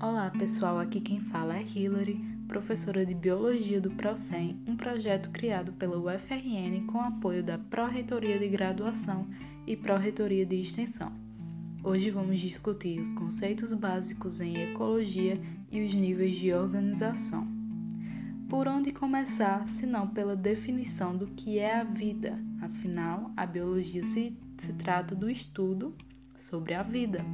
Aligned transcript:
Olá 0.00 0.30
pessoal, 0.36 0.80
aqui 0.80 1.00
quem 1.00 1.20
fala 1.20 1.58
é 1.58 1.62
Hilary, 1.62 2.20
professora 2.48 3.06
de 3.06 3.14
Biologia 3.14 3.80
do 3.80 3.92
ProSem, 3.92 4.60
um 4.66 4.76
projeto 4.76 5.30
criado 5.30 5.72
pela 5.74 5.96
UFRN 5.96 6.86
com 6.90 7.00
apoio 7.00 7.44
da 7.44 7.56
Pró-Reitoria 7.56 8.36
de 8.36 8.48
Graduação 8.48 9.28
e 9.64 9.76
Pró-Reitoria 9.76 10.44
de 10.44 10.60
Extensão. 10.60 11.12
Hoje 11.84 12.10
vamos 12.10 12.40
discutir 12.40 13.00
os 13.00 13.12
conceitos 13.12 13.72
básicos 13.74 14.40
em 14.40 14.70
ecologia 14.70 15.40
e 15.72 15.82
os 15.82 15.94
níveis 15.94 16.36
de 16.36 16.52
organização. 16.52 17.48
Por 18.48 18.68
onde 18.68 18.92
começar, 18.92 19.66
se 19.66 19.86
não 19.86 20.06
pela 20.06 20.36
definição 20.36 21.16
do 21.16 21.26
que 21.28 21.58
é 21.58 21.80
a 21.80 21.84
vida? 21.84 22.38
Afinal, 22.60 23.32
a 23.34 23.46
biologia 23.46 24.04
se, 24.04 24.36
se 24.58 24.74
trata 24.74 25.14
do 25.14 25.30
estudo 25.30 25.96
sobre 26.36 26.74
a 26.74 26.82
vida. 26.82 27.24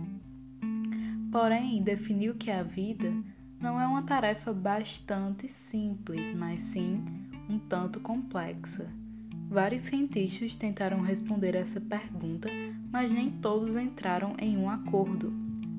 Porém, 1.33 1.83
definir 1.83 2.31
o 2.31 2.37
que 2.37 2.51
é 2.51 2.61
a 2.61 2.63
vida 2.63 3.13
não 3.61 3.81
é 3.81 3.87
uma 3.87 4.03
tarefa 4.03 4.53
bastante 4.53 5.49
simples, 5.49 6.33
mas 6.33 6.61
sim 6.61 7.05
um 7.51 7.59
tanto 7.59 7.99
complexa. 7.99 8.89
Vários 9.51 9.83
cientistas 9.83 10.55
tentaram 10.55 11.01
responder 11.01 11.57
essa 11.57 11.81
pergunta, 11.81 12.49
mas 12.93 13.11
nem 13.11 13.31
todos 13.31 13.75
entraram 13.75 14.37
em 14.39 14.57
um 14.57 14.71
acordo. 14.71 15.33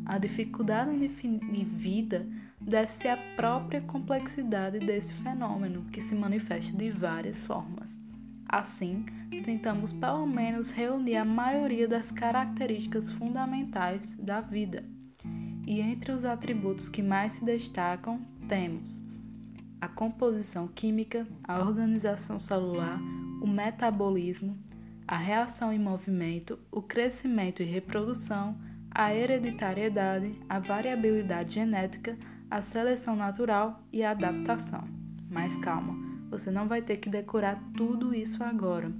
A 0.05 0.17
dificuldade 0.17 0.91
em 0.91 1.00
definir 1.00 1.66
vida 1.66 2.28
deve-se 2.70 3.08
à 3.08 3.18
própria 3.36 3.82
complexidade 3.82 4.80
desse 4.80 5.14
fenômeno, 5.16 5.86
que 5.91 6.02
se 6.02 6.16
manifesta 6.16 6.78
de 6.78 6.92
várias 6.92 7.45
formas. 7.45 8.00
Assim, 8.48 9.06
tentamos 9.44 9.92
pelo 9.92 10.25
menos 10.25 10.72
reunir 10.72 11.17
a 11.17 11.25
maioria 11.25 11.88
das 11.88 12.12
características 12.12 13.12
fundamentais 13.12 14.16
da 14.16 14.40
vida 14.40 14.84
e 15.67 15.81
entre 15.81 16.12
os 16.12 16.25
atributos 16.25 16.90
que 16.90 17.03
mais 17.03 17.34
se 17.34 17.45
destacam 17.45 18.22
temos 18.47 19.03
a 19.81 19.88
composição 19.88 20.67
química, 20.67 21.25
a 21.44 21.59
organização 21.59 22.40
celular, 22.40 23.00
o 23.42 23.47
metabolismo, 23.47 24.58
a 25.08 25.16
reação 25.17 25.72
em 25.72 25.80
movimento, 25.80 26.59
o 26.70 26.81
crescimento 26.81 27.64
e 27.64 27.66
reprodução, 27.66 28.58
a 28.92 29.14
hereditariedade, 29.14 30.36
a 30.50 30.59
variabilidade 30.59 31.53
genética, 31.53 32.17
a 32.50 32.61
seleção 32.61 33.16
natural 33.16 33.83
e 33.92 34.03
a 34.03 34.11
adaptação. 34.11 34.88
Mas 35.30 35.58
calma, 35.58 35.95
você 36.30 36.50
não 36.50 36.67
vai 36.67 36.81
ter 36.81 36.97
que 36.97 37.09
decorar 37.09 37.61
tudo 37.75 38.14
isso 38.14 38.44
agora. 38.44 38.91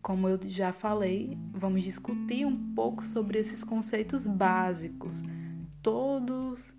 Como 0.00 0.28
eu 0.28 0.38
já 0.46 0.72
falei, 0.72 1.36
vamos 1.52 1.82
discutir 1.82 2.46
um 2.46 2.74
pouco 2.74 3.04
sobre 3.04 3.38
esses 3.38 3.62
conceitos 3.62 4.26
básicos 4.26 5.24
todos 5.82 6.74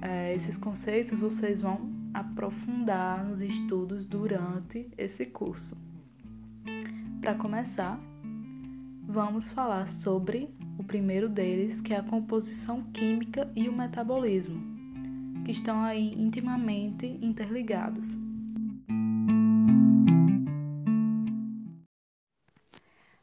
é, 0.00 0.34
esses 0.34 0.56
conceitos 0.56 1.18
vocês 1.18 1.60
vão 1.60 1.90
aprofundar 2.14 3.24
nos 3.24 3.40
estudos 3.40 4.06
durante 4.06 4.88
esse 4.96 5.26
curso. 5.26 5.76
Para 7.20 7.34
começar, 7.34 8.00
vamos 9.02 9.48
falar 9.48 9.88
sobre 9.88 10.48
o 10.78 10.84
primeiro 10.84 11.28
deles, 11.28 11.80
que 11.80 11.92
é 11.92 11.98
a 11.98 12.02
composição 12.02 12.82
química 12.92 13.50
e 13.54 13.68
o 13.68 13.76
metabolismo, 13.76 14.71
que 15.44 15.50
estão 15.50 15.82
aí 15.82 16.14
intimamente 16.14 17.06
interligados. 17.20 18.16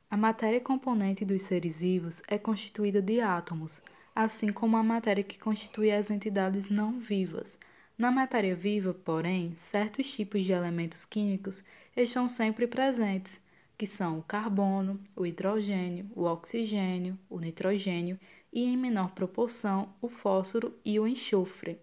A 0.09 0.17
matéria 0.17 0.59
componente 0.59 1.23
dos 1.23 1.43
seres 1.43 1.81
vivos 1.81 2.21
é 2.27 2.37
constituída 2.37 3.01
de 3.01 3.21
átomos 3.21 3.81
assim 4.19 4.51
como 4.51 4.75
a 4.75 4.83
matéria 4.83 5.23
que 5.23 5.39
constitui 5.39 5.91
as 5.91 6.11
entidades 6.11 6.69
não 6.69 6.99
vivas. 6.99 7.57
Na 7.97 8.11
matéria 8.11 8.53
viva, 8.53 8.93
porém, 8.93 9.53
certos 9.55 10.11
tipos 10.11 10.43
de 10.43 10.51
elementos 10.51 11.05
químicos 11.05 11.63
estão 11.95 12.27
sempre 12.27 12.67
presentes, 12.67 13.41
que 13.77 13.87
são 13.87 14.19
o 14.19 14.23
carbono, 14.23 14.99
o 15.15 15.25
hidrogênio, 15.25 16.05
o 16.13 16.23
oxigênio, 16.23 17.17
o 17.29 17.39
nitrogênio 17.39 18.19
e, 18.51 18.65
em 18.65 18.75
menor 18.75 19.11
proporção, 19.11 19.93
o 20.01 20.09
fósforo 20.09 20.77
e 20.83 20.99
o 20.99 21.07
enxofre. 21.07 21.79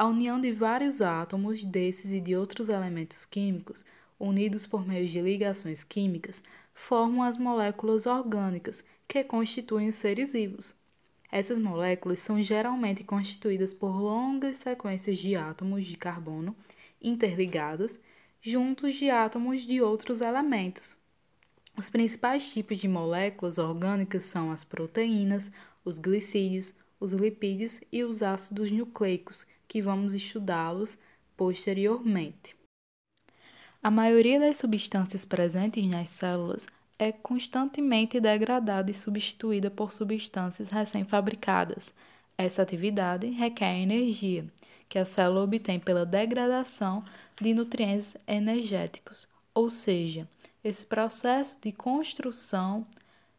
A 0.00 0.06
união 0.06 0.40
de 0.40 0.50
vários 0.50 1.02
átomos 1.02 1.62
desses 1.62 2.14
e 2.14 2.22
de 2.22 2.34
outros 2.34 2.70
elementos 2.70 3.26
químicos, 3.26 3.84
unidos 4.18 4.66
por 4.66 4.88
meio 4.88 5.06
de 5.06 5.20
ligações 5.20 5.84
químicas, 5.84 6.42
formam 6.72 7.22
as 7.22 7.36
moléculas 7.36 8.06
orgânicas 8.06 8.82
que 9.06 9.22
constituem 9.22 9.88
os 9.90 9.96
seres 9.96 10.32
vivos. 10.32 10.74
Essas 11.30 11.60
moléculas 11.60 12.20
são 12.20 12.42
geralmente 12.42 13.04
constituídas 13.04 13.74
por 13.74 13.94
longas 13.94 14.56
sequências 14.56 15.18
de 15.18 15.36
átomos 15.36 15.84
de 15.84 15.98
carbono 15.98 16.56
interligados 17.02 18.00
juntos 18.40 18.94
de 18.94 19.10
átomos 19.10 19.60
de 19.66 19.82
outros 19.82 20.22
elementos. 20.22 20.96
Os 21.76 21.90
principais 21.90 22.50
tipos 22.50 22.78
de 22.78 22.88
moléculas 22.88 23.58
orgânicas 23.58 24.24
são 24.24 24.50
as 24.50 24.64
proteínas, 24.64 25.52
os 25.84 25.98
glicídios, 25.98 26.74
os 26.98 27.12
lipídios 27.12 27.84
e 27.92 28.02
os 28.02 28.22
ácidos 28.22 28.70
nucleicos, 28.70 29.46
que 29.70 29.80
vamos 29.80 30.14
estudá-los 30.16 30.98
posteriormente. 31.36 32.56
A 33.80 33.88
maioria 33.88 34.40
das 34.40 34.56
substâncias 34.56 35.24
presentes 35.24 35.86
nas 35.86 36.08
células 36.08 36.66
é 36.98 37.12
constantemente 37.12 38.20
degradada 38.20 38.90
e 38.90 38.94
substituída 38.94 39.70
por 39.70 39.92
substâncias 39.92 40.70
recém-fabricadas. 40.70 41.94
Essa 42.36 42.62
atividade 42.62 43.28
requer 43.28 43.78
energia, 43.78 44.44
que 44.88 44.98
a 44.98 45.04
célula 45.04 45.44
obtém 45.44 45.78
pela 45.78 46.04
degradação 46.04 47.04
de 47.40 47.54
nutrientes 47.54 48.16
energéticos, 48.26 49.28
ou 49.54 49.70
seja, 49.70 50.28
esse 50.64 50.84
processo 50.84 51.56
de 51.62 51.70
construção 51.70 52.84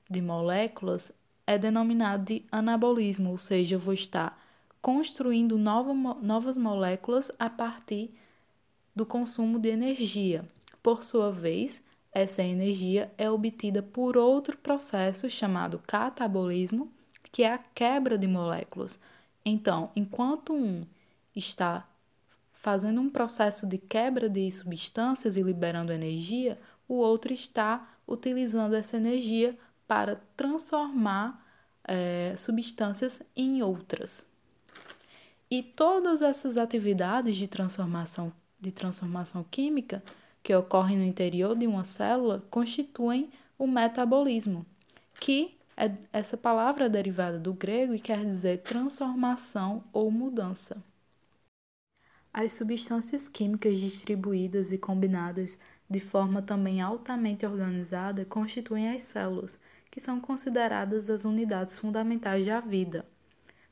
de 0.09 0.21
moléculas 0.21 1.11
é 1.45 1.57
denominado 1.57 2.23
de 2.23 2.45
anabolismo, 2.49 3.31
ou 3.31 3.37
seja, 3.37 3.75
eu 3.75 3.79
vou 3.79 3.93
estar 3.93 4.40
construindo 4.81 5.57
nova, 5.57 5.93
novas 5.93 6.57
moléculas 6.57 7.31
a 7.37 7.49
partir 7.49 8.13
do 8.95 9.05
consumo 9.05 9.59
de 9.59 9.69
energia. 9.69 10.45
Por 10.81 11.03
sua 11.03 11.31
vez, 11.31 11.81
essa 12.11 12.43
energia 12.43 13.13
é 13.17 13.29
obtida 13.29 13.81
por 13.81 14.17
outro 14.17 14.57
processo 14.57 15.29
chamado 15.29 15.79
catabolismo, 15.79 16.91
que 17.31 17.43
é 17.43 17.53
a 17.53 17.57
quebra 17.57 18.17
de 18.17 18.27
moléculas. 18.27 18.99
Então, 19.45 19.91
enquanto 19.95 20.53
um 20.53 20.85
está 21.35 21.87
fazendo 22.51 22.99
um 22.99 23.09
processo 23.09 23.65
de 23.65 23.77
quebra 23.77 24.29
de 24.29 24.51
substâncias 24.51 25.37
e 25.37 25.41
liberando 25.41 25.93
energia, 25.93 26.59
o 26.87 26.95
outro 26.95 27.33
está 27.33 27.87
utilizando 28.07 28.75
essa 28.75 28.97
energia 28.97 29.57
para 29.87 30.21
transformar 30.35 31.45
é, 31.87 32.35
substâncias 32.37 33.23
em 33.35 33.63
outras. 33.63 34.30
E 35.51 35.61
todas 35.61 36.21
essas 36.21 36.55
atividades 36.55 37.35
de 37.35 37.45
transformação, 37.45 38.31
de 38.57 38.71
transformação 38.71 39.43
química 39.43 40.01
que 40.41 40.55
ocorrem 40.55 40.97
no 40.97 41.03
interior 41.03 41.57
de 41.57 41.67
uma 41.67 41.83
célula 41.83 42.41
constituem 42.49 43.29
o 43.59 43.67
metabolismo, 43.67 44.65
que 45.19 45.57
é 45.75 45.91
essa 46.13 46.37
palavra 46.37 46.85
é 46.85 46.89
derivada 46.89 47.37
do 47.37 47.53
grego 47.53 47.93
e 47.93 47.99
quer 47.99 48.25
dizer 48.25 48.61
transformação 48.61 49.83
ou 49.91 50.09
mudança. 50.09 50.81
As 52.33 52.53
substâncias 52.53 53.27
químicas 53.27 53.77
distribuídas 53.77 54.71
e 54.71 54.77
combinadas 54.77 55.59
de 55.89 55.99
forma 55.99 56.41
também 56.41 56.79
altamente 56.79 57.45
organizada 57.45 58.23
constituem 58.23 58.89
as 58.89 59.01
células, 59.01 59.59
que 59.91 59.99
são 59.99 60.21
consideradas 60.21 61.09
as 61.09 61.25
unidades 61.25 61.77
fundamentais 61.77 62.45
da 62.45 62.61
vida. 62.61 63.05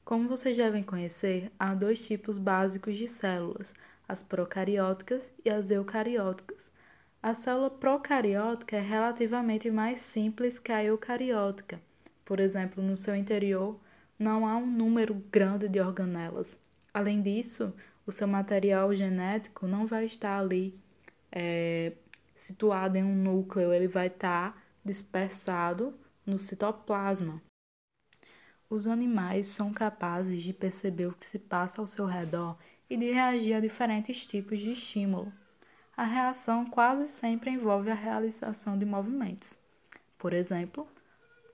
Como 0.09 0.27
vocês 0.27 0.57
devem 0.57 0.81
conhecer, 0.81 1.51
há 1.59 1.75
dois 1.75 2.03
tipos 2.03 2.35
básicos 2.35 2.97
de 2.97 3.07
células, 3.07 3.75
as 4.07 4.23
procarióticas 4.23 5.31
e 5.45 5.51
as 5.51 5.69
eucarióticas. 5.69 6.73
A 7.21 7.35
célula 7.35 7.69
procariótica 7.69 8.75
é 8.77 8.79
relativamente 8.79 9.69
mais 9.69 9.99
simples 9.99 10.57
que 10.57 10.71
a 10.71 10.83
eucariótica. 10.83 11.79
Por 12.25 12.39
exemplo, 12.39 12.83
no 12.83 12.97
seu 12.97 13.15
interior 13.15 13.79
não 14.17 14.47
há 14.47 14.57
um 14.57 14.65
número 14.65 15.13
grande 15.31 15.69
de 15.69 15.79
organelas. 15.79 16.59
Além 16.91 17.21
disso, 17.21 17.71
o 18.03 18.11
seu 18.11 18.27
material 18.27 18.91
genético 18.95 19.67
não 19.67 19.85
vai 19.85 20.05
estar 20.05 20.39
ali 20.39 20.73
é, 21.31 21.93
situado 22.35 22.97
em 22.97 23.03
um 23.03 23.13
núcleo, 23.13 23.71
ele 23.71 23.87
vai 23.87 24.07
estar 24.07 24.59
dispersado 24.83 25.93
no 26.25 26.39
citoplasma. 26.39 27.39
Os 28.69 28.85
animais 28.85 29.47
são 29.47 29.73
capazes 29.73 30.43
de 30.43 30.53
perceber 30.53 31.07
o 31.07 31.13
que 31.13 31.25
se 31.25 31.39
passa 31.39 31.81
ao 31.81 31.87
seu 31.87 32.05
redor 32.05 32.55
e 32.87 32.95
de 32.95 33.11
reagir 33.11 33.55
a 33.55 33.59
diferentes 33.59 34.27
tipos 34.27 34.59
de 34.59 34.71
estímulo. 34.71 35.33
A 35.97 36.03
reação 36.03 36.65
quase 36.65 37.07
sempre 37.07 37.49
envolve 37.49 37.89
a 37.89 37.95
realização 37.95 38.77
de 38.77 38.85
movimentos. 38.85 39.57
Por 40.19 40.33
exemplo, 40.33 40.87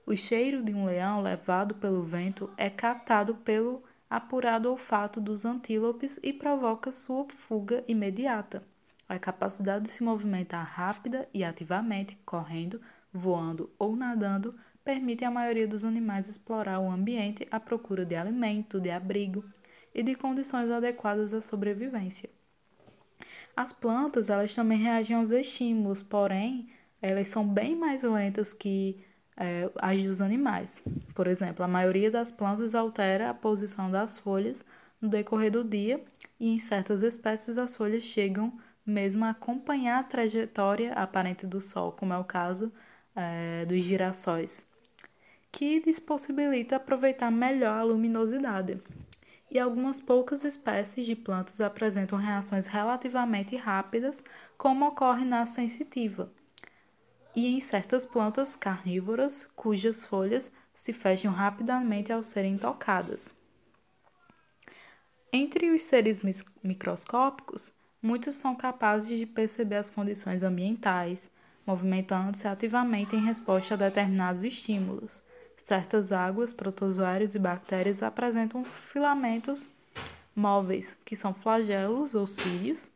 o 0.04 0.14
cheiro 0.14 0.62
de 0.62 0.74
um 0.74 0.84
leão 0.84 1.22
levado 1.22 1.74
pelo 1.76 2.02
vento 2.02 2.50
é 2.56 2.68
captado 2.68 3.34
pelo 3.34 3.82
apurado 4.10 4.70
olfato 4.70 5.18
dos 5.18 5.46
antílopes 5.46 6.20
e 6.22 6.34
provoca 6.34 6.92
sua 6.92 7.26
fuga 7.30 7.82
imediata. 7.88 8.62
A 9.08 9.18
capacidade 9.18 9.86
de 9.86 9.90
se 9.90 10.04
movimentar 10.04 10.66
rápida 10.66 11.26
e 11.32 11.42
ativamente, 11.42 12.18
correndo, 12.26 12.80
voando 13.12 13.70
ou 13.78 13.96
nadando, 13.96 14.54
permite 14.86 15.24
à 15.24 15.30
maioria 15.32 15.66
dos 15.66 15.84
animais 15.84 16.28
explorar 16.28 16.78
o 16.78 16.88
ambiente 16.88 17.44
à 17.50 17.58
procura 17.58 18.04
de 18.04 18.14
alimento, 18.14 18.80
de 18.80 18.88
abrigo 18.88 19.44
e 19.92 20.00
de 20.00 20.14
condições 20.14 20.70
adequadas 20.70 21.34
à 21.34 21.40
sobrevivência. 21.40 22.30
As 23.56 23.72
plantas, 23.72 24.30
elas 24.30 24.54
também 24.54 24.78
reagem 24.78 25.16
aos 25.16 25.32
estímulos, 25.32 26.04
porém, 26.04 26.70
elas 27.02 27.26
são 27.26 27.44
bem 27.44 27.74
mais 27.74 28.04
lentas 28.04 28.54
que 28.54 29.04
é, 29.36 29.68
as 29.78 30.00
dos 30.02 30.20
animais. 30.20 30.84
Por 31.14 31.26
exemplo, 31.26 31.64
a 31.64 31.68
maioria 31.68 32.10
das 32.10 32.30
plantas 32.30 32.72
altera 32.72 33.30
a 33.30 33.34
posição 33.34 33.90
das 33.90 34.16
folhas 34.16 34.64
no 35.00 35.08
decorrer 35.08 35.50
do 35.50 35.64
dia 35.64 36.00
e 36.38 36.54
em 36.54 36.60
certas 36.60 37.02
espécies 37.02 37.58
as 37.58 37.74
folhas 37.74 38.04
chegam 38.04 38.56
mesmo 38.84 39.24
a 39.24 39.30
acompanhar 39.30 39.98
a 39.98 40.04
trajetória 40.04 40.92
aparente 40.92 41.44
do 41.44 41.60
Sol, 41.60 41.90
como 41.90 42.12
é 42.12 42.18
o 42.18 42.24
caso 42.24 42.72
é, 43.16 43.64
dos 43.64 43.82
girassóis, 43.82 44.64
que 45.56 45.80
lhes 45.80 45.98
possibilita 45.98 46.76
aproveitar 46.76 47.30
melhor 47.30 47.78
a 47.78 47.82
luminosidade. 47.82 48.78
E 49.50 49.58
algumas 49.58 50.02
poucas 50.02 50.44
espécies 50.44 51.06
de 51.06 51.16
plantas 51.16 51.62
apresentam 51.62 52.18
reações 52.18 52.66
relativamente 52.66 53.56
rápidas, 53.56 54.22
como 54.58 54.86
ocorre 54.86 55.24
na 55.24 55.46
sensitiva, 55.46 56.30
e 57.34 57.46
em 57.46 57.58
certas 57.58 58.04
plantas 58.04 58.54
carnívoras 58.54 59.48
cujas 59.56 60.04
folhas 60.04 60.52
se 60.74 60.92
fecham 60.92 61.32
rapidamente 61.32 62.12
ao 62.12 62.22
serem 62.22 62.58
tocadas. 62.58 63.32
Entre 65.32 65.70
os 65.70 65.84
seres 65.84 66.22
microscópicos, 66.62 67.72
muitos 68.02 68.36
são 68.36 68.54
capazes 68.54 69.18
de 69.18 69.24
perceber 69.24 69.76
as 69.76 69.88
condições 69.88 70.42
ambientais, 70.42 71.30
movimentando-se 71.66 72.46
ativamente 72.46 73.16
em 73.16 73.24
resposta 73.24 73.72
a 73.72 73.78
determinados 73.78 74.44
estímulos. 74.44 75.24
Certas 75.66 76.12
águas, 76.12 76.52
protozoários 76.52 77.34
e 77.34 77.40
bactérias 77.40 78.00
apresentam 78.00 78.64
filamentos 78.64 79.68
móveis, 80.32 80.96
que 81.04 81.16
são 81.16 81.34
flagelos 81.34 82.14
ou 82.14 82.24
cílios, 82.24 82.88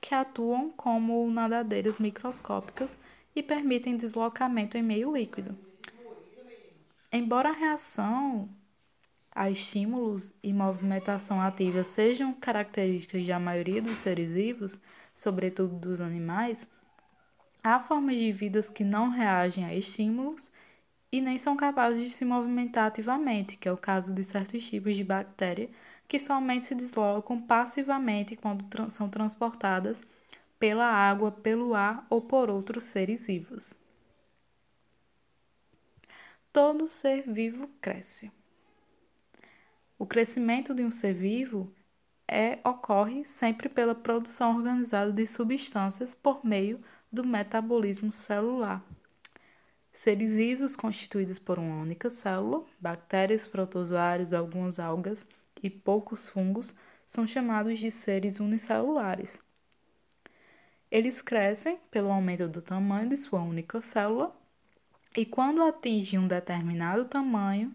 que 0.00 0.14
atuam 0.14 0.70
como 0.70 1.28
nadadeiras 1.28 1.98
microscópicas 1.98 2.96
e 3.34 3.42
permitem 3.42 3.96
deslocamento 3.96 4.78
em 4.78 4.84
meio 4.84 5.12
líquido. 5.12 5.58
Embora 7.10 7.48
a 7.48 7.56
reação 7.56 8.48
a 9.34 9.50
estímulos 9.50 10.32
e 10.44 10.52
movimentação 10.52 11.40
ativa 11.40 11.82
sejam 11.82 12.32
características 12.34 13.26
da 13.26 13.40
maioria 13.40 13.82
dos 13.82 13.98
seres 13.98 14.30
vivos, 14.30 14.78
sobretudo 15.12 15.74
dos 15.74 16.00
animais, 16.00 16.68
há 17.64 17.80
formas 17.80 18.14
de 18.14 18.30
vidas 18.30 18.70
que 18.70 18.84
não 18.84 19.10
reagem 19.10 19.64
a 19.64 19.74
estímulos 19.74 20.52
e 21.12 21.20
nem 21.20 21.36
são 21.36 21.54
capazes 21.56 22.02
de 22.02 22.10
se 22.10 22.24
movimentar 22.24 22.86
ativamente, 22.86 23.58
que 23.58 23.68
é 23.68 23.72
o 23.72 23.76
caso 23.76 24.14
de 24.14 24.24
certos 24.24 24.64
tipos 24.64 24.96
de 24.96 25.04
bactéria 25.04 25.68
que 26.08 26.18
somente 26.18 26.64
se 26.64 26.74
deslocam 26.74 27.40
passivamente 27.40 28.34
quando 28.34 28.64
tra 28.64 28.90
são 28.90 29.08
transportadas 29.08 30.02
pela 30.58 30.86
água, 30.86 31.30
pelo 31.30 31.74
ar 31.74 32.06
ou 32.08 32.20
por 32.20 32.48
outros 32.50 32.84
seres 32.84 33.26
vivos. 33.26 33.74
Todo 36.52 36.86
ser 36.86 37.22
vivo 37.22 37.68
cresce. 37.80 38.30
O 39.98 40.06
crescimento 40.06 40.74
de 40.74 40.82
um 40.82 40.90
ser 40.90 41.14
vivo 41.14 41.72
é, 42.28 42.58
ocorre 42.64 43.24
sempre 43.24 43.68
pela 43.68 43.94
produção 43.94 44.56
organizada 44.56 45.12
de 45.12 45.26
substâncias 45.26 46.14
por 46.14 46.44
meio 46.44 46.80
do 47.10 47.24
metabolismo 47.24 48.12
celular. 48.12 48.82
Seres 49.92 50.36
vivos 50.36 50.74
constituídos 50.74 51.38
por 51.38 51.58
uma 51.58 51.82
única 51.82 52.08
célula, 52.08 52.64
bactérias, 52.80 53.46
protozoários, 53.46 54.32
algumas 54.32 54.78
algas 54.78 55.28
e 55.62 55.68
poucos 55.68 56.30
fungos 56.30 56.74
são 57.06 57.26
chamados 57.26 57.78
de 57.78 57.90
seres 57.90 58.40
unicelulares. 58.40 59.38
Eles 60.90 61.20
crescem 61.20 61.78
pelo 61.90 62.10
aumento 62.10 62.48
do 62.48 62.62
tamanho 62.62 63.08
de 63.08 63.16
sua 63.18 63.42
única 63.42 63.82
célula 63.82 64.34
e, 65.14 65.26
quando 65.26 65.62
atingem 65.62 66.18
um 66.18 66.26
determinado 66.26 67.04
tamanho, 67.04 67.74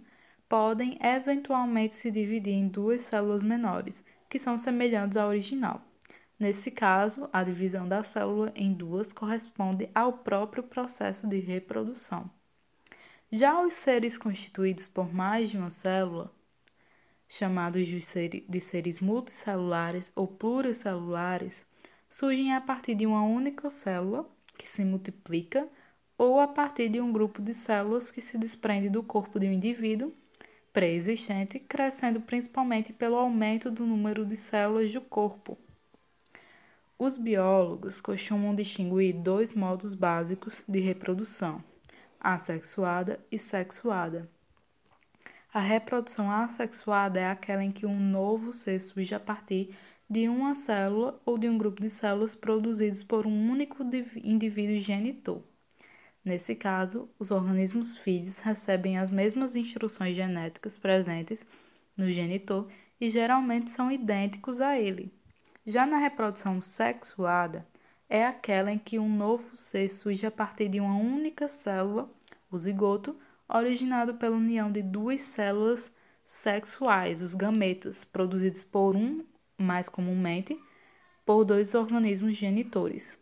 podem 0.49 0.97
eventualmente 1.01 1.93
se 1.93 2.09
dividir 2.09 2.53
em 2.53 2.67
duas 2.67 3.03
células 3.03 3.43
menores, 3.43 4.03
que 4.27 4.39
são 4.39 4.57
semelhantes 4.57 5.17
à 5.17 5.27
original. 5.27 5.86
Nesse 6.39 6.69
caso, 6.69 7.27
a 7.33 7.43
divisão 7.43 7.87
da 7.87 8.03
célula 8.03 8.51
em 8.55 8.71
duas 8.71 9.11
corresponde 9.11 9.89
ao 9.95 10.13
próprio 10.13 10.61
processo 10.61 11.27
de 11.27 11.39
reprodução. 11.39 12.29
Já 13.31 13.59
os 13.61 13.73
seres 13.73 14.17
constituídos 14.17 14.87
por 14.87 15.11
mais 15.11 15.49
de 15.49 15.57
uma 15.57 15.71
célula, 15.71 16.31
chamados 17.27 17.87
de 17.87 18.59
seres 18.61 18.99
multicelulares 18.99 20.11
ou 20.15 20.27
pluricelulares, 20.27 21.65
surgem 22.09 22.53
a 22.53 22.61
partir 22.61 22.93
de 22.93 23.05
uma 23.05 23.23
única 23.23 23.69
célula 23.69 24.29
que 24.57 24.69
se 24.69 24.85
multiplica 24.85 25.67
ou 26.17 26.39
a 26.39 26.47
partir 26.47 26.87
de 26.87 27.01
um 27.01 27.11
grupo 27.11 27.41
de 27.41 27.53
células 27.53 28.11
que 28.11 28.21
se 28.21 28.37
desprende 28.37 28.89
do 28.89 29.03
corpo 29.03 29.39
de 29.39 29.47
um 29.47 29.51
indivíduo 29.51 30.13
pré-existente, 30.71 31.59
crescendo 31.59 32.21
principalmente 32.21 32.93
pelo 32.93 33.15
aumento 33.15 33.71
do 33.71 33.85
número 33.85 34.23
de 34.23 34.35
células 34.35 34.91
do 34.93 35.01
corpo. 35.01 35.57
Os 36.99 37.15
biólogos 37.15 38.01
costumam 38.01 38.55
distinguir 38.55 39.13
dois 39.13 39.53
modos 39.53 39.93
básicos 39.93 40.63
de 40.67 40.79
reprodução: 40.79 41.63
assexuada 42.19 43.19
e 43.31 43.37
sexuada. 43.37 44.27
A 45.53 45.59
reprodução 45.59 46.31
assexuada 46.31 47.19
é 47.19 47.29
aquela 47.29 47.63
em 47.63 47.71
que 47.71 47.85
um 47.85 47.99
novo 47.99 48.51
ser 48.51 48.79
surge 48.79 49.13
a 49.13 49.19
partir 49.19 49.77
de 50.09 50.27
uma 50.27 50.55
célula 50.55 51.21
ou 51.23 51.37
de 51.37 51.47
um 51.47 51.55
grupo 51.55 51.81
de 51.81 51.89
células 51.89 52.35
produzidos 52.35 53.03
por 53.03 53.27
um 53.27 53.51
único 53.51 53.83
indivíduo 54.23 54.79
genitor. 54.79 55.43
Nesse 56.25 56.55
caso, 56.55 57.07
os 57.19 57.29
organismos 57.29 57.95
filhos 57.95 58.39
recebem 58.39 58.97
as 58.97 59.11
mesmas 59.11 59.55
instruções 59.55 60.15
genéticas 60.15 60.79
presentes 60.79 61.45
no 61.95 62.09
genitor 62.09 62.67
e 62.99 63.07
geralmente 63.07 63.69
são 63.69 63.91
idênticos 63.91 64.59
a 64.59 64.79
ele. 64.79 65.16
Já 65.69 65.85
na 65.85 65.97
reprodução 65.97 66.61
sexuada, 66.61 67.67
é 68.07 68.25
aquela 68.25 68.71
em 68.71 68.79
que 68.79 68.97
um 68.97 69.13
novo 69.13 69.53
ser 69.53 69.89
surge 69.89 70.25
a 70.25 70.31
partir 70.31 70.69
de 70.69 70.79
uma 70.79 70.95
única 70.95 71.49
célula, 71.49 72.09
o 72.49 72.57
zigoto, 72.57 73.19
originado 73.49 74.13
pela 74.13 74.37
união 74.37 74.71
de 74.71 74.81
duas 74.81 75.23
células 75.23 75.93
sexuais, 76.23 77.21
os 77.21 77.35
gametas, 77.35 78.05
produzidos 78.05 78.63
por 78.63 78.95
um 78.95 79.25
mais 79.57 79.89
comumente, 79.89 80.57
por 81.25 81.43
dois 81.43 81.75
organismos 81.75 82.37
genitores. 82.37 83.19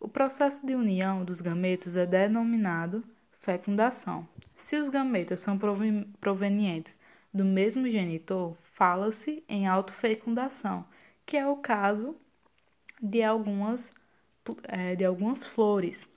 O 0.00 0.08
processo 0.08 0.66
de 0.66 0.74
união 0.74 1.26
dos 1.26 1.42
gametas 1.42 1.94
é 1.94 2.06
denominado 2.06 3.04
fecundação. 3.38 4.26
Se 4.56 4.76
os 4.76 4.88
gametas 4.88 5.42
são 5.42 5.58
provenientes 6.18 6.98
do 7.34 7.44
mesmo 7.44 7.86
genitor, 7.90 8.56
fala-se 8.62 9.44
em 9.46 9.66
autofecundação, 9.66 10.86
que 11.26 11.36
é 11.36 11.46
o 11.46 11.56
caso 11.56 12.16
de 13.00 13.22
algumas, 13.22 13.92
é, 14.64 14.94
de 14.94 15.04
algumas 15.04 15.46
flores. 15.46 16.08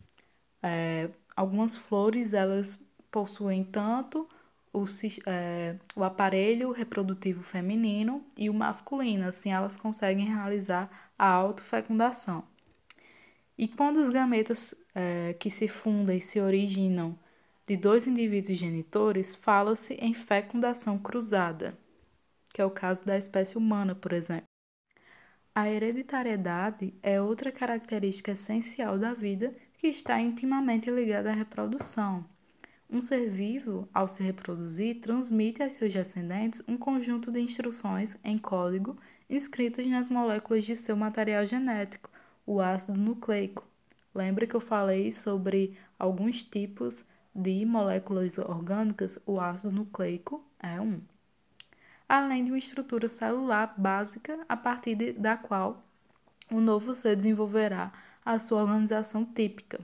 É, 0.62 1.10
algumas 1.36 1.78
flores 1.78 2.34
elas 2.34 2.82
possuem 3.12 3.64
tanto 3.64 4.28
o, 4.74 4.86
é, 5.26 5.76
o 5.96 6.04
aparelho 6.04 6.72
reprodutivo 6.72 7.42
feminino 7.42 8.24
e 8.38 8.50
o 8.50 8.54
masculino, 8.54 9.28
assim 9.28 9.52
elas 9.52 9.78
conseguem 9.78 10.26
realizar 10.26 11.12
a 11.18 11.28
autofecundação. 11.28 12.44
E 13.58 13.68
quando 13.68 13.98
os 13.98 14.10
gametas 14.10 14.76
é, 14.94 15.34
que 15.34 15.50
se 15.50 15.68
fundem 15.68 16.20
se 16.20 16.40
originam 16.40 17.18
de 17.68 17.76
dois 17.76 18.08
indivíduos 18.08 18.58
genitores, 18.58 19.36
fala-se 19.36 19.96
em 19.96 20.14
fecundação 20.14 20.98
cruzada, 20.98 21.78
que 22.54 22.62
é 22.62 22.66
o 22.66 22.72
caso 22.72 23.04
da 23.06 23.18
espécie 23.18 23.58
humana, 23.58 23.96
por 23.96 24.14
exemplo. 24.14 24.47
A 25.60 25.68
hereditariedade 25.68 26.94
é 27.02 27.20
outra 27.20 27.52
característica 27.52 28.34
essencial 28.34 29.00
da 29.00 29.16
vida 29.16 29.56
que 29.80 29.88
está 29.88 30.22
intimamente 30.22 30.92
ligada 30.92 31.32
à 31.32 31.34
reprodução. 31.34 32.24
Um 32.88 33.02
ser 33.02 33.28
vivo, 33.32 33.90
ao 33.92 34.08
se 34.08 34.22
reproduzir, 34.22 35.02
transmite 35.02 35.64
aos 35.64 35.74
seus 35.74 35.92
descendentes 35.92 36.62
um 36.68 36.78
conjunto 36.78 37.32
de 37.32 37.40
instruções 37.40 38.16
em 38.24 38.38
código 38.38 39.00
inscritas 39.28 39.88
nas 39.88 40.12
moléculas 40.12 40.64
de 40.64 40.76
seu 40.76 40.96
material 40.96 41.44
genético, 41.44 42.12
o 42.46 42.62
ácido 42.62 43.00
nucleico. 43.00 43.66
Lembra 44.14 44.46
que 44.46 44.56
eu 44.56 44.62
falei 44.62 45.12
sobre 45.12 45.76
alguns 45.98 46.44
tipos 46.44 47.04
de 47.34 47.66
moléculas 47.66 48.38
orgânicas? 48.38 49.18
O 49.26 49.40
ácido 49.40 49.74
nucleico 49.74 50.46
é 50.60 50.80
um. 50.80 51.02
Além 52.08 52.44
de 52.44 52.52
uma 52.52 52.58
estrutura 52.58 53.10
celular 53.10 53.74
básica 53.78 54.40
a 54.48 54.56
partir 54.56 54.96
de, 54.96 55.14
da 55.14 55.36
qual 55.36 55.84
o 56.50 56.62
novo 56.62 56.96
ser 56.96 57.16
desenvolverá 57.16 57.92
a 58.24 58.40
sua 58.40 58.62
organização 58.62 59.26
típica. 59.26 59.80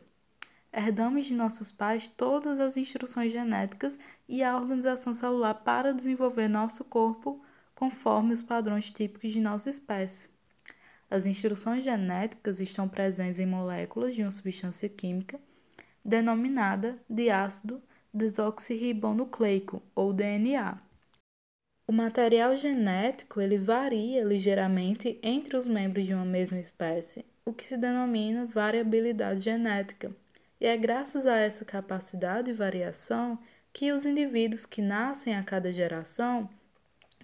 Herdamos 0.71 1.25
de 1.25 1.33
nossos 1.33 1.71
pais 1.71 2.07
todas 2.07 2.59
as 2.59 2.77
instruções 2.77 3.31
genéticas 3.31 3.99
e 4.27 4.41
a 4.43 4.55
organização 4.55 5.13
celular 5.13 5.53
para 5.55 5.93
desenvolver 5.93 6.47
nosso 6.47 6.83
corpo 6.83 7.43
conforme 7.75 8.33
os 8.33 8.41
padrões 8.41 8.89
típicos 8.89 9.31
de 9.31 9.39
nossa 9.39 9.69
espécie. 9.69 10.29
As 11.09 11.25
instruções 11.25 11.83
genéticas 11.83 12.59
estão 12.59 12.87
presentes 12.87 13.39
em 13.39 13.45
moléculas 13.45 14.15
de 14.15 14.23
uma 14.23 14.31
substância 14.31 14.89
química 14.89 15.39
denominada 16.03 16.97
de 17.09 17.29
ácido 17.29 17.81
desoxirribonucleico, 18.13 19.81
ou 19.95 20.13
DNA. 20.13 20.77
O 21.85 21.91
material 21.91 22.55
genético 22.55 23.41
ele 23.41 23.57
varia 23.57 24.23
ligeiramente 24.23 25.19
entre 25.21 25.57
os 25.57 25.67
membros 25.67 26.05
de 26.05 26.13
uma 26.13 26.23
mesma 26.23 26.57
espécie, 26.57 27.25
o 27.45 27.51
que 27.51 27.65
se 27.65 27.75
denomina 27.75 28.45
variabilidade 28.45 29.41
genética. 29.41 30.15
E 30.61 30.65
é 30.65 30.77
graças 30.77 31.27
a 31.27 31.35
essa 31.35 31.65
capacidade 31.65 32.45
de 32.45 32.53
variação 32.53 33.37
que 33.73 33.91
os 33.91 34.05
indivíduos 34.05 34.65
que 34.65 34.81
nascem 34.81 35.35
a 35.35 35.43
cada 35.43 35.73
geração 35.73 36.49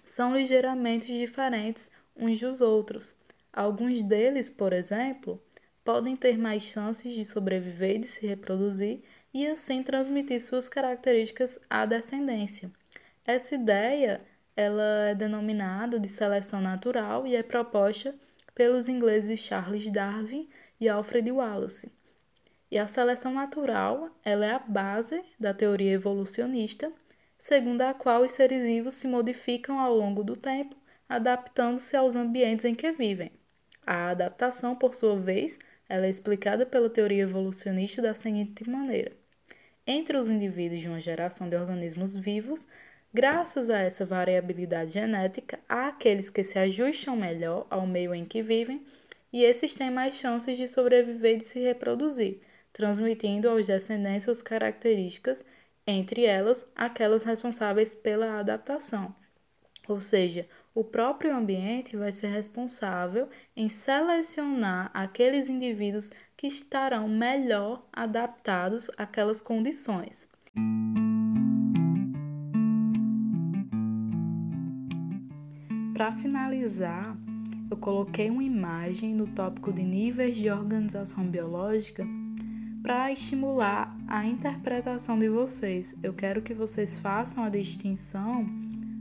são 0.04 0.36
ligeiramente 0.36 1.06
diferentes 1.06 1.90
uns 2.14 2.38
dos 2.38 2.60
outros. 2.60 3.14
Alguns 3.50 4.02
deles, 4.02 4.50
por 4.50 4.74
exemplo, 4.74 5.42
podem 5.82 6.14
ter 6.14 6.36
mais 6.36 6.64
chances 6.64 7.14
de 7.14 7.24
sobreviver 7.24 7.96
e 7.96 8.00
de 8.00 8.06
se 8.06 8.26
reproduzir 8.26 9.00
e 9.32 9.46
assim 9.46 9.82
transmitir 9.82 10.38
suas 10.38 10.68
características 10.68 11.58
à 11.70 11.86
descendência. 11.86 12.70
Essa 13.24 13.54
ideia 13.54 14.20
ela 14.60 15.08
é 15.08 15.14
denominada 15.14 15.98
de 15.98 16.08
seleção 16.08 16.60
natural 16.60 17.26
e 17.26 17.34
é 17.34 17.42
proposta 17.42 18.14
pelos 18.54 18.88
ingleses 18.88 19.40
Charles 19.40 19.90
Darwin 19.90 20.48
e 20.78 20.86
Alfred 20.86 21.32
Wallace. 21.32 21.90
E 22.70 22.78
a 22.78 22.86
seleção 22.86 23.32
natural 23.32 24.10
ela 24.22 24.44
é 24.44 24.52
a 24.52 24.58
base 24.58 25.24
da 25.38 25.54
teoria 25.54 25.92
evolucionista, 25.92 26.92
segundo 27.38 27.80
a 27.80 27.94
qual 27.94 28.22
os 28.22 28.32
seres 28.32 28.64
vivos 28.64 28.94
se 28.94 29.08
modificam 29.08 29.78
ao 29.78 29.94
longo 29.94 30.22
do 30.22 30.36
tempo, 30.36 30.76
adaptando-se 31.08 31.96
aos 31.96 32.14
ambientes 32.14 32.66
em 32.66 32.74
que 32.74 32.92
vivem. 32.92 33.32
A 33.86 34.10
adaptação, 34.10 34.76
por 34.76 34.94
sua 34.94 35.18
vez, 35.18 35.58
ela 35.88 36.06
é 36.06 36.10
explicada 36.10 36.66
pela 36.66 36.90
teoria 36.90 37.22
evolucionista 37.22 38.02
da 38.02 38.12
seguinte 38.12 38.68
maneira: 38.68 39.12
entre 39.86 40.18
os 40.18 40.28
indivíduos 40.28 40.82
de 40.82 40.88
uma 40.88 41.00
geração 41.00 41.48
de 41.48 41.56
organismos 41.56 42.14
vivos, 42.14 42.66
graças 43.12 43.70
a 43.70 43.78
essa 43.78 44.06
variabilidade 44.06 44.92
genética, 44.92 45.58
há 45.68 45.88
aqueles 45.88 46.30
que 46.30 46.44
se 46.44 46.58
ajustam 46.58 47.16
melhor 47.16 47.66
ao 47.70 47.86
meio 47.86 48.14
em 48.14 48.24
que 48.24 48.42
vivem 48.42 48.84
e 49.32 49.44
esses 49.44 49.74
têm 49.74 49.90
mais 49.90 50.16
chances 50.16 50.56
de 50.56 50.66
sobreviver 50.66 51.34
e 51.34 51.38
de 51.38 51.44
se 51.44 51.60
reproduzir, 51.60 52.40
transmitindo 52.72 53.48
aos 53.48 53.66
descendentes 53.66 54.24
suas 54.24 54.42
características, 54.42 55.44
entre 55.86 56.24
elas 56.24 56.66
aquelas 56.74 57.22
responsáveis 57.22 57.94
pela 57.94 58.38
adaptação. 58.38 59.14
Ou 59.88 60.00
seja, 60.00 60.48
o 60.74 60.84
próprio 60.84 61.34
ambiente 61.34 61.96
vai 61.96 62.12
ser 62.12 62.28
responsável 62.28 63.28
em 63.56 63.68
selecionar 63.68 64.90
aqueles 64.94 65.48
indivíduos 65.48 66.10
que 66.36 66.46
estarão 66.46 67.08
melhor 67.08 67.84
adaptados 67.92 68.90
àquelas 68.96 69.42
condições. 69.42 70.28
Para 76.00 76.12
finalizar, 76.12 77.14
eu 77.70 77.76
coloquei 77.76 78.30
uma 78.30 78.42
imagem 78.42 79.14
no 79.14 79.26
tópico 79.26 79.70
de 79.70 79.82
níveis 79.82 80.34
de 80.34 80.48
organização 80.48 81.24
biológica 81.24 82.06
para 82.82 83.12
estimular 83.12 83.94
a 84.08 84.24
interpretação 84.24 85.18
de 85.18 85.28
vocês. 85.28 85.94
Eu 86.02 86.14
quero 86.14 86.40
que 86.40 86.54
vocês 86.54 86.98
façam 86.98 87.44
a 87.44 87.50
distinção 87.50 88.46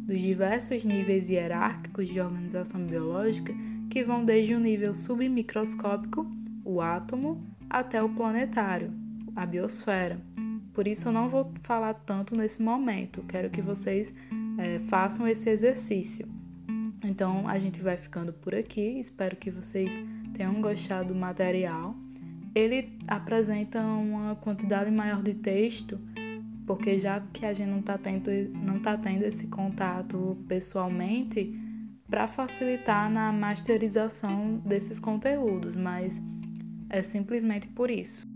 dos 0.06 0.20
diversos 0.20 0.84
níveis 0.84 1.30
hierárquicos 1.30 2.10
de 2.10 2.20
organização 2.20 2.86
biológica 2.86 3.54
que 3.90 4.04
vão 4.04 4.26
desde 4.26 4.54
o 4.54 4.60
nível 4.60 4.94
submicroscópico, 4.94 6.30
o 6.66 6.82
átomo, 6.82 7.42
até 7.70 8.04
o 8.04 8.10
planetário, 8.10 8.94
a 9.38 9.46
biosfera. 9.46 10.20
Por 10.74 10.86
isso 10.86 11.08
eu 11.08 11.14
não 11.14 11.30
vou 11.30 11.50
falar 11.64 11.94
tanto 11.94 12.36
nesse 12.36 12.62
momento, 12.62 13.24
quero 13.26 13.50
que 13.50 13.62
vocês 13.62 14.14
é, 14.58 14.80
façam 14.80 15.26
esse 15.26 15.50
exercício. 15.50 16.39
Então 17.04 17.48
a 17.48 17.58
gente 17.60 17.82
vai 17.82 17.98
ficando 17.98 18.34
por 18.34 18.54
aqui, 18.54 19.00
espero 19.00 19.36
que 19.36 19.50
vocês 19.50 20.00
tenham 20.34 20.62
gostado 20.62 21.14
do 21.14 21.16
material. 21.16 21.96
Ele 22.54 22.98
apresenta 23.08 23.82
uma 23.82 24.36
quantidade 24.36 24.92
maior 24.92 25.22
de 25.22 25.34
texto 25.34 26.00
porque 26.70 27.00
já 27.00 27.20
que 27.34 27.48
a 27.48 27.52
gente 27.52 27.70
não 27.70 27.80
está 27.80 27.98
tendo, 27.98 28.30
não 28.64 28.80
tá 28.80 28.96
tendo 28.96 29.24
esse 29.24 29.48
contato 29.48 30.38
pessoalmente, 30.48 31.52
para 32.08 32.28
facilitar 32.28 33.10
na 33.10 33.32
masterização 33.32 34.62
desses 34.66 35.00
conteúdos, 35.00 35.76
mas 35.76 36.22
é 36.90 37.02
simplesmente 37.02 37.68
por 37.68 37.90
isso. 37.90 38.28